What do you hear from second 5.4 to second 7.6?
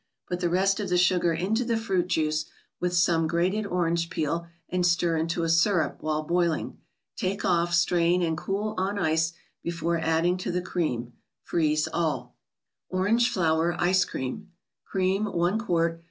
a syrup, while boiling. Take